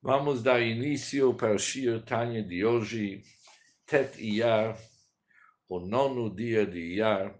[0.00, 3.24] Vamos dar início para o Shir Tanya de hoje,
[3.84, 4.78] Tet Iyar,
[5.68, 7.36] o nono dia de Iyar.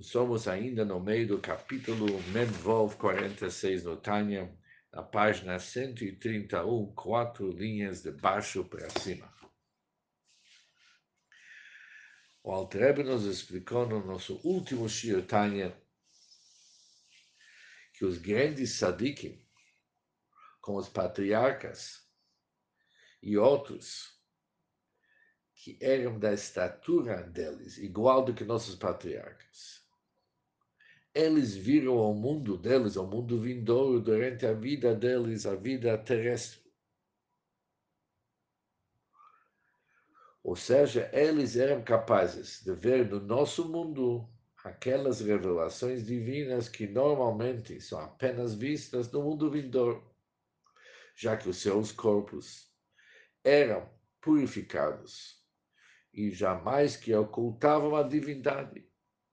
[0.00, 4.56] Somos ainda no meio do capítulo Medvov 46 no Tanya,
[4.92, 9.28] na página 131, quatro linhas de baixo para cima.
[12.44, 15.76] O Altrebe nos explicou no nosso último Shir Tanya
[17.94, 19.49] que os grandes sadikim,
[20.70, 22.08] com os patriarcas
[23.20, 24.16] e outros
[25.52, 29.84] que eram da estatura deles, igual do que nossos patriarcas.
[31.12, 36.60] Eles viram o mundo deles, o mundo vindouro, durante a vida deles, a vida terrestre.
[40.40, 44.30] Ou seja, eles eram capazes de ver no nosso mundo
[44.62, 50.09] aquelas revelações divinas que normalmente são apenas vistas no mundo vindouro
[51.14, 52.70] já que os seus corpos
[53.44, 53.88] eram
[54.20, 55.40] purificados
[56.12, 58.86] e jamais que ocultavam a divindade.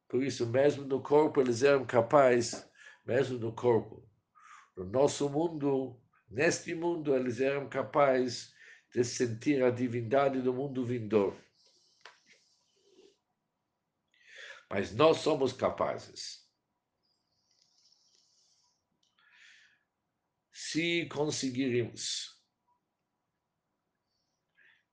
[0.07, 2.65] Por isso, mesmo no corpo, eles eram capazes,
[3.05, 4.07] mesmo no corpo,
[4.75, 8.53] no nosso mundo, neste mundo, eles eram capazes
[8.93, 11.37] de sentir a divindade do mundo vindouro.
[14.69, 16.46] Mas nós somos capazes
[20.59, 22.35] se conseguirmos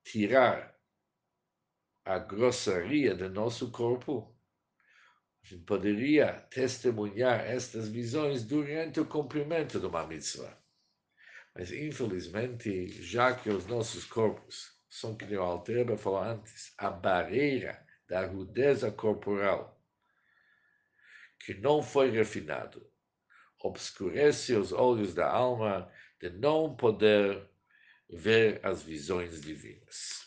[0.04, 0.78] tirar
[2.04, 4.38] a grossaria do nosso corpo,
[5.42, 10.54] a gente poderia testemunhar estas visões durante o cumprimento de uma mitzvah.
[11.54, 17.82] Mas, infelizmente, já que os nossos corpos são, que o Alterba falou antes, a barreira
[18.06, 19.82] da rudeza corporal,
[21.40, 22.86] que não foi refinado,
[23.64, 27.48] obscurece os olhos da alma de não poder
[28.10, 30.22] ver as visões divinas.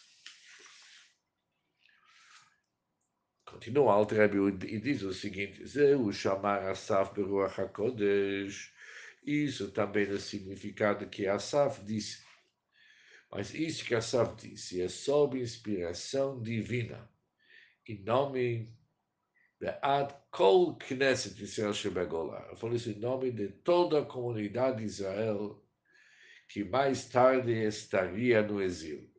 [3.46, 4.32] Continua Alter
[4.66, 8.74] e diz o seguinte: Zeu chamar Asaf Beruach HaKodesh.
[9.24, 12.26] Isso também é significado que Asaf disse.
[13.32, 17.10] Mas isso que Asaf disse é sob inspiração divina,
[17.88, 18.74] em nome
[19.60, 21.74] é, ad Kol Knesset Israel
[22.50, 25.64] Eu falo isso em nome de toda a comunidade de Israel
[26.48, 29.12] que mais tarde estaria no exílio.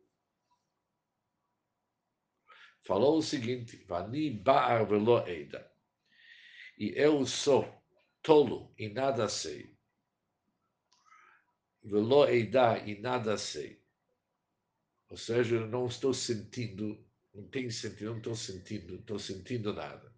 [2.87, 5.71] Falou o seguinte: Vani Ba'ar Velo Eida.
[6.79, 7.67] E eu sou
[8.23, 9.77] tolo e nada sei.
[11.83, 13.83] Velo Eida e nada sei.
[15.11, 19.73] Ou seja, eu não estou sentindo, não tenho sentido, não estou sentindo, não estou sentindo
[19.73, 20.18] nada.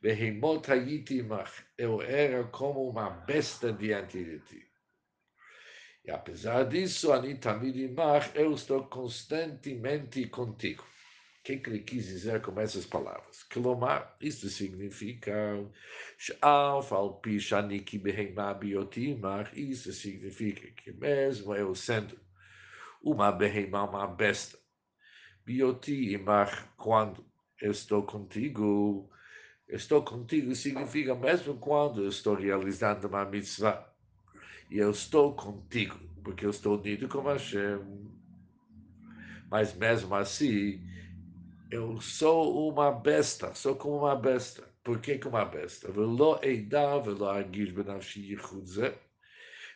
[0.00, 4.68] Behemot Hayitimach, eu era como uma besta diante de ti.
[6.04, 10.82] E apesar disso, Anitamidimach, eu estou constantemente contigo.
[10.82, 13.42] O que, ele quis dizer com essas palavras?
[13.42, 15.32] Kilomar, isto significa
[19.54, 22.18] isso significa que mesmo eu sendo
[23.02, 24.58] uma behemah, uma besta,
[25.44, 27.24] biotimach, quando
[27.60, 29.10] eu estou contigo,
[29.76, 33.86] estou contigo significa mesmo quando eu estou realizando uma mitzvah.
[34.70, 37.78] E eu estou contigo, porque eu estou unido com Hashem.
[39.50, 40.86] Mas mesmo assim,
[41.70, 44.68] eu sou uma besta, sou como uma besta.
[44.82, 45.88] Por que como uma besta?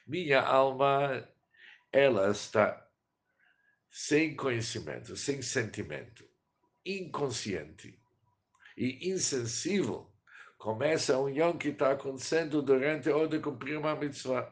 [0.07, 1.29] Minha alma,
[1.93, 2.87] ela está
[3.91, 6.25] sem conhecimento, sem sentimento,
[6.85, 8.02] inconsciente
[8.77, 10.11] e insensível,
[10.59, 14.51] começa a união que está acontecendo durante a hora de cumprir uma mitzvah.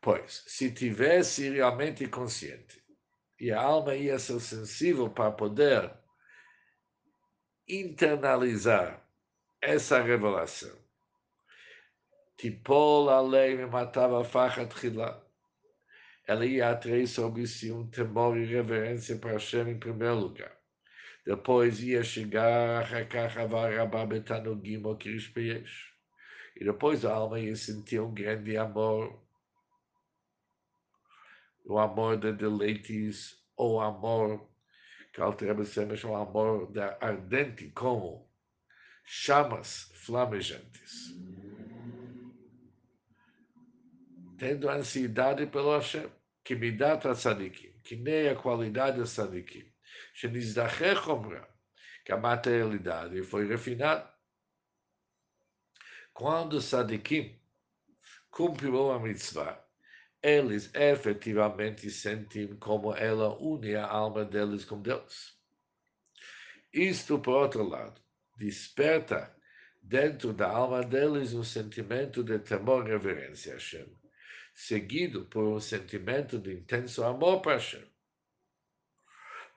[0.00, 2.82] Pois, se tivesse realmente consciente
[3.40, 5.92] e a alma ia ser sensível para poder
[7.68, 9.04] internalizar
[9.60, 10.78] essa revelação,
[12.36, 15.26] tipol a lei me matava facha tchila,
[16.26, 20.57] ela ia atrair sobre si um temor e reverência para Hashem em primeiro lugar
[21.28, 25.70] depois ia chegar a Betanugim ou Krispeias.
[26.56, 29.22] E depois a alma ia sentir um grande amor,
[31.66, 34.48] o amor de deleites, ou amor,
[35.12, 38.26] que sempre chama amor da ardente, como
[39.04, 41.14] chamas flamejantes.
[44.38, 46.08] Tendo ansiedade pelo Hashem,
[46.42, 49.70] que me dá tzadikim, que nem a qualidade do tzadikim
[52.04, 54.12] que a materialidade foi refinada.
[56.12, 57.38] Quando os Sadikim
[58.30, 59.64] cumpriram a mitzvah,
[60.22, 65.38] eles efetivamente sentem como ela une a alma deles com Deus.
[66.72, 68.00] Isto, por outro lado,
[68.36, 69.34] desperta
[69.80, 73.86] dentro da alma deles um sentimento de temor e reverência a Hashem,
[74.54, 77.86] seguido por um sentimento de intenso amor para Hashem.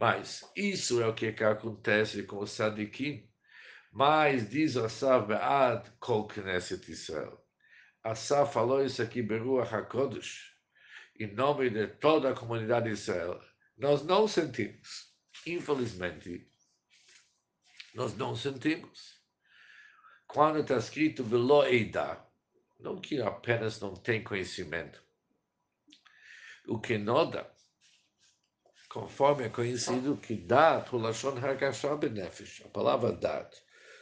[0.01, 3.29] Mas isso é o que acontece com o Sadikim.
[3.91, 7.39] Mas diz Asaf Be'ad Kol Knesset Israel.
[8.03, 10.55] Asaf falou isso aqui, Beruach HaKodesh,
[11.19, 13.39] em nome de toda a comunidade de Israel.
[13.77, 15.13] Nós não sentimos,
[15.45, 16.49] infelizmente,
[17.93, 19.21] nós não sentimos.
[20.25, 22.25] Quando está escrito Velo Eida,
[22.79, 24.99] não que apenas não tem conhecimento.
[26.67, 27.53] O que nota,
[28.91, 33.55] conforme é conhecido, que Dat, o Lashon Hakashah Benefesh, a palavra Dat,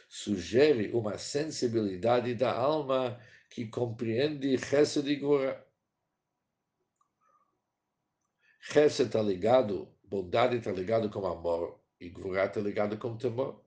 [0.08, 5.64] sugere uma sensibilidade da alma que compreende Chesed e Gvura.
[8.60, 13.64] Chesed está ligado, bondade está ligado com amor, e Gvura está ligado com temor.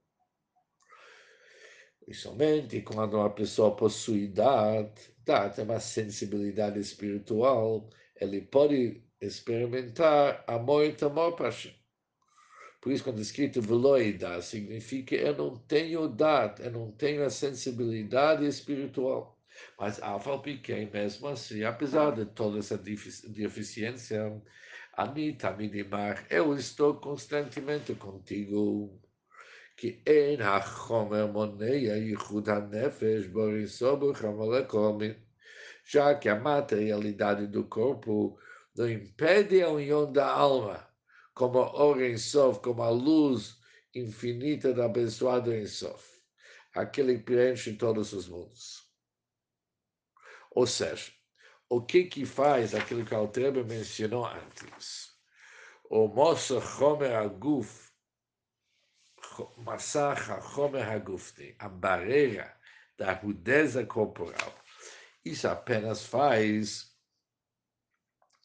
[2.06, 10.45] E somente quando uma pessoa possui dat, dat é uma sensibilidade espiritual, ele pode experimentar
[10.47, 11.75] amor e temor para Hashem.
[12.81, 17.31] Por isso, quando é escrito veloida, significa eu não tenho dat, eu não tenho a
[17.31, 19.37] sensibilidade espiritual.
[19.79, 24.41] Mas, Afalpiquem, mesmo assim, apesar de toda essa deficiência,
[24.97, 29.01] Anita Midimar, eu estou constantemente contigo.
[29.81, 35.17] כי אין החומר מונע ייחוד הנפש בריסו בחמלה קומית,
[35.89, 38.37] já que a materialidade do corpo
[38.76, 40.88] não impede a união da alma,
[41.34, 43.58] como a hora em Sof, como a luz
[43.94, 46.04] infinita da abençoado em Sof,
[46.74, 48.90] aquele que preenche todos os mundos.
[50.52, 51.12] Ou seja,
[51.70, 55.14] o que que faz aquilo que o Altrebe mencionou antes?
[55.90, 57.94] O moço Homer Aguf
[59.58, 62.56] Massach HaChomer HaGufni, a barreira
[62.98, 64.54] da rudeza corporal.
[65.26, 66.93] Isso apenas faz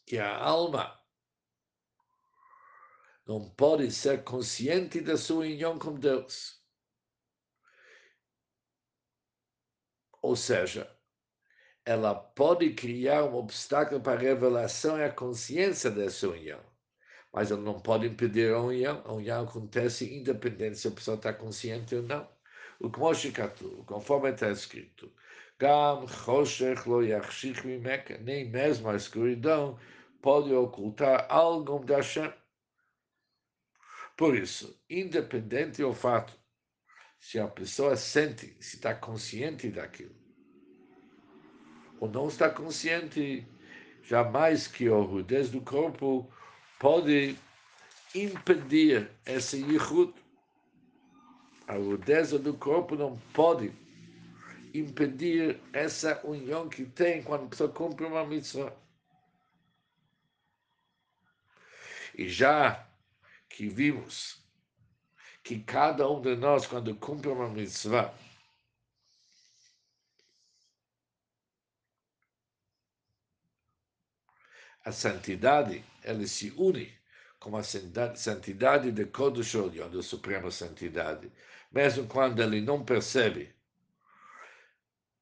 [0.09, 0.99] que a alma
[3.27, 6.59] não pode ser consciente da sua união com Deus.
[10.19, 10.91] Ou seja,
[11.85, 16.67] ela pode criar um obstáculo para a revelação e a consciência dessa união
[17.31, 19.03] mas ele não pode impedir a união.
[19.05, 22.27] A união acontece independente se a pessoa está consciente ou não.
[22.79, 22.99] O que
[23.85, 25.11] conforme está escrito,
[25.59, 26.07] Gam
[28.21, 29.77] nem mesmo a escuridão
[30.21, 32.31] pode ocultar algo da Hashem.
[34.17, 36.37] Por isso, independente do fato
[37.19, 40.15] se a pessoa sente, se está consciente daquilo,
[41.99, 43.45] ou não está consciente,
[44.03, 46.31] jamais que o rudez do corpo
[46.79, 47.37] pode
[48.15, 50.13] impedir esse yichud.
[51.67, 53.71] A rudeza do corpo não pode
[54.73, 58.73] impedir essa união que tem quando a pessoa cumpre uma mitzvah.
[62.19, 62.85] E já
[63.47, 64.43] que vimos
[65.41, 68.13] que cada um de nós, quando cumpre uma mitzvah,
[74.83, 76.93] a santidade ele se une
[77.39, 81.31] com a santidade de Kodesh Olyon, da Suprema Santidade,
[81.71, 83.55] mesmo quando ele não percebe.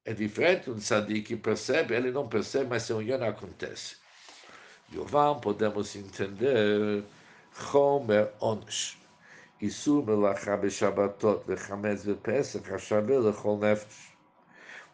[0.04, 4.07] É diferente um sadi que percebe, ele não percebe, mas a união acontece.
[4.90, 7.04] Yovam podemos entender
[7.52, 8.96] Chomer Onesh.
[9.60, 14.16] Isur Melachá Beshabatot, Lechametz Bepesach, Hashabé Lechol Nefesh.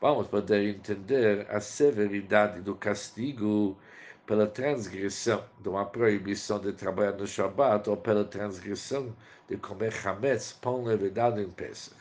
[0.00, 3.78] Vamos poder entender a severidade do castigo
[4.26, 9.14] pela transgressão de uma proibição de trabalhar no Shabat ou pela transgressão
[9.48, 11.94] de comer chametz, pão levedado em Pesach,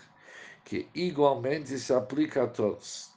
[0.66, 3.13] que igualmente se aplica a todos.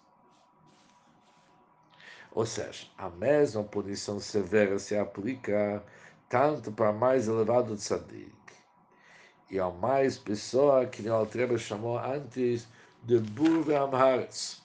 [2.37, 5.83] Ou seja, a mesma punição severa se aplica
[6.29, 8.31] tanto para mais elevado tzadik
[9.51, 12.69] e a mais pessoa que o Altreba chamou antes
[13.03, 14.63] de Burve Amharetz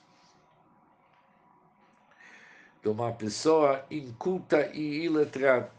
[2.84, 5.72] de uma pessoa inculta e iletrada.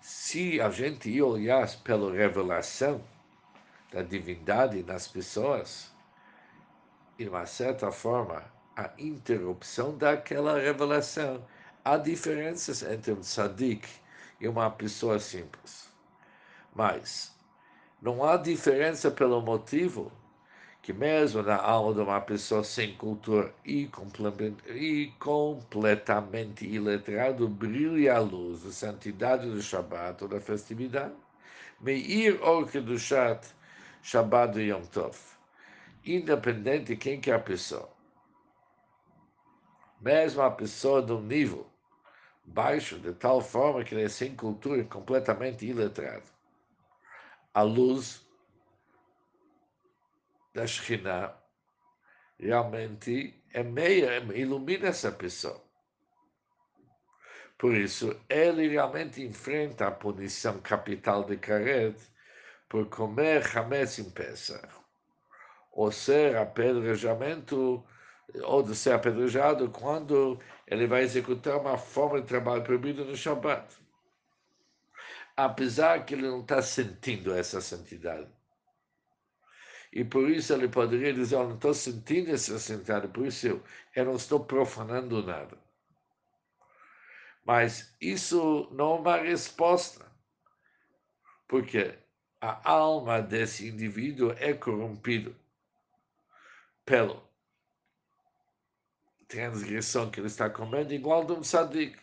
[0.00, 3.00] Se a gente olhar pela revelação
[3.90, 5.90] da divindade nas pessoas,
[7.18, 8.44] de uma certa forma,
[8.76, 11.44] a interrupção daquela revelação.
[11.84, 13.88] Há diferenças entre um tzadik
[14.40, 15.88] e uma pessoa simples.
[16.74, 17.34] Mas
[18.00, 20.12] não há diferença pelo motivo
[20.82, 23.90] que mesmo na alma de uma pessoa sem cultura e,
[24.68, 31.14] e completamente iletrado, brilha a luz da santidade do Shabbat ou da festividade.
[31.80, 33.46] Meir Or Kedushat
[34.02, 35.16] Shabbat e Yom Tov.
[36.04, 37.90] Independente de quem que é a pessoa.
[40.00, 41.70] Mesmo a pessoa de um nível
[42.44, 46.24] baixo, de tal forma que ele é sem cultura, completamente iletrado.
[47.52, 48.26] A luz
[50.54, 51.36] da Shekhinah
[52.38, 55.62] realmente é meia, ilumina essa pessoa.
[57.58, 61.94] Por isso, ele realmente enfrenta a punição capital de Karet
[62.70, 64.68] por comer Hametz em Pesach,
[65.72, 67.84] ou ser apedrejamento,
[68.44, 73.76] ou de ser apedrejado quando ele vai executar uma forma de trabalho proibida no Shabbat.
[75.36, 78.30] Apesar que ele não está sentindo essa santidade.
[79.92, 83.62] E por isso ele poderia dizer, eu não estou sentindo essa santidade, por isso eu,
[83.96, 85.58] eu não estou profanando nada.
[87.44, 90.06] Mas isso não é uma resposta.
[91.48, 91.98] Porque
[92.40, 95.32] a alma desse indivíduo é corrompida
[96.84, 97.22] pela
[99.28, 101.98] transgressão que ele está comendo, igual de um sadik.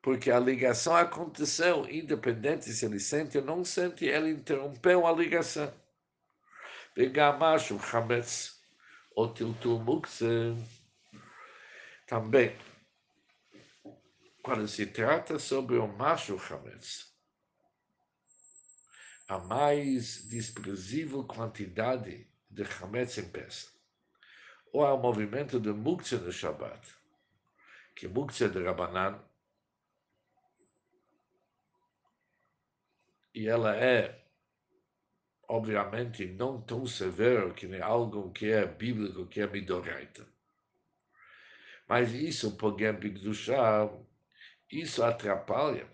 [0.00, 5.72] Porque a ligação aconteceu, independente se ele sente ou não sente, ele interrompeu a ligação.
[6.96, 8.60] Vegamash, o Hametz,
[9.14, 10.56] o Tiltul Mukse,
[12.06, 12.56] também,
[14.42, 17.11] quando se trata sobre o macho Hametz,
[19.28, 23.70] a mais desprezível quantidade de Hametz em peça.
[24.72, 26.86] Ou ao movimento de Muktzah no Shabbat,
[27.94, 29.22] que Muktzah de Rabanan,
[33.34, 34.26] e ela é,
[35.48, 40.26] obviamente, não tão severa que nem algo que é bíblico, que é Midoraita.
[41.88, 42.76] Mas isso, por
[43.34, 43.90] chá,
[44.70, 45.86] isso atrapalha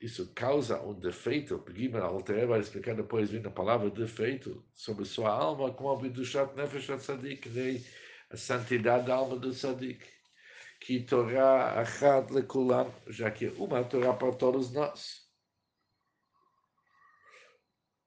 [0.00, 1.62] isso causa um defeito.
[1.68, 6.56] Gimel Alter vai explicar depois, vindo a palavra defeito, sobre sua alma, como o Bidushat
[6.56, 7.84] Nefesh Tzadik, nem
[8.30, 10.06] a santidade da alma do Tzadik.
[10.80, 15.28] Que Torá Achad Lekulam, já que uma Torá para todos nós.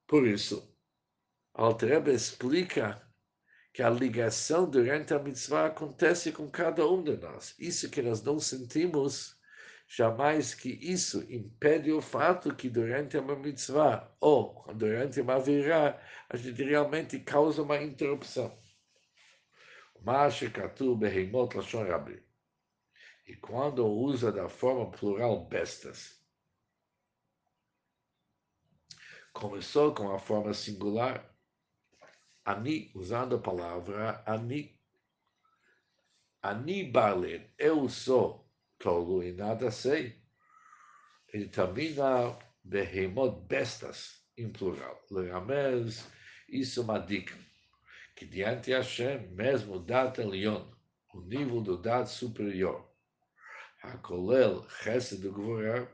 [0.08, 0.76] Por isso,
[1.54, 3.08] Alter explica
[3.72, 7.56] que a ligação durante a mitzvah acontece com cada um de nós.
[7.60, 9.36] Isso que nós não sentimos
[9.88, 16.38] jamais que isso impede o fato que durante uma mitzvah ou durante uma virá, a
[16.38, 18.58] gente realmente causa uma interrupção.
[23.26, 26.22] E quando usa da forma plural bestas,
[29.32, 31.34] começou com a forma singular,
[32.44, 34.80] ani, usando a palavra ani.
[36.42, 38.43] Ani Barlen, eu sou
[38.84, 40.22] tolo e nada sei.
[41.34, 45.02] Ele termina behemot bestas, em plural.
[45.10, 46.06] Leramez,
[46.50, 47.34] isso é uma dica.
[48.14, 50.70] Que diante de Hashem, mesmo dat elion,
[51.14, 52.86] o nível do dat superior,
[53.82, 55.88] Hakolel, Chesed de Gvorá,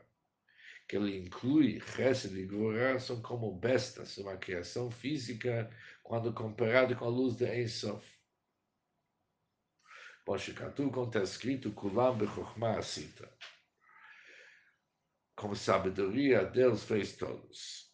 [0.88, 5.70] que ele inclui Chesed e Gvorá, são como bestas, uma criação física,
[6.02, 8.04] quando comparado com a luz de Ensof.
[10.30, 13.28] Moshikatu, como está escrito, Kulam Bechokhmah Asita.
[15.34, 17.90] Com sabedoria, Deus fez todos.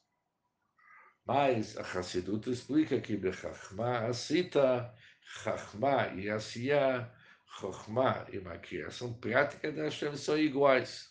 [1.25, 7.11] Mas a Hassidut explica que Bechachmah Asita, Chachmah e Asiya,
[7.59, 11.11] Chokhmah e uma criação prática da Hashem são iguais.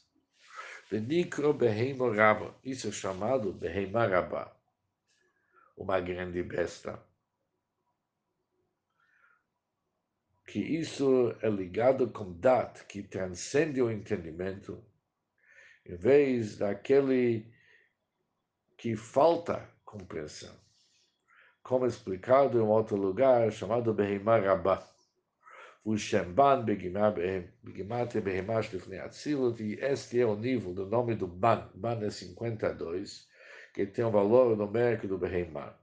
[0.91, 4.55] Benikro Beheimo Rabba, isso é chamado Beheima Rabba,
[5.75, 7.03] uma grande besta.
[10.55, 14.81] Que isso é ligado com dat, que transcende o entendimento,
[15.85, 17.53] em vez daquele
[18.77, 20.55] que falta compreensão.
[21.61, 24.89] Como explicado em outro lugar, chamado Behemah Rabbah.
[25.83, 31.69] O Shemban Begimat Behemash Lifnei Atzilut, e este é o nível do nome do Ban,
[31.75, 33.27] Ban é 52,
[33.73, 35.77] que tem o valor numérico do Behemah,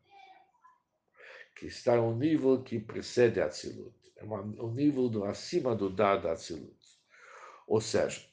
[1.54, 6.76] que está no nível que precede Atzilut o nível do acima do dado Atzilut.
[7.66, 8.26] Ou seja,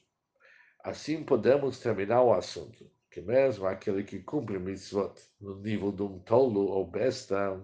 [0.84, 6.18] assim podemos terminar o assunto, que mesmo aquele que cumpre mitzvot no nível de um
[6.20, 7.60] tolo ou besta,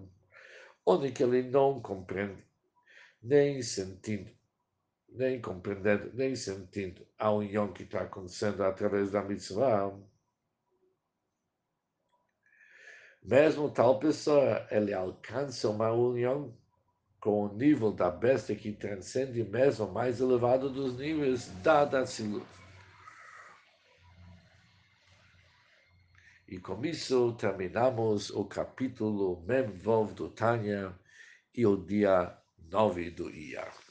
[0.85, 2.43] onde que ele não compreende,
[3.21, 4.31] nem sentindo,
[5.09, 9.93] nem compreendendo, nem sentindo a união que está acontecendo através da mitzvah,
[13.21, 16.55] mesmo tal pessoa, ele alcança uma união
[17.19, 22.45] com o nível da besta que transcende mesmo o mais elevado dos níveis da Datzilut.
[26.47, 30.97] E com isso terminamos o capítulo Memvov do Tânia
[31.53, 32.37] e o dia
[32.69, 33.86] 9 do Iyar.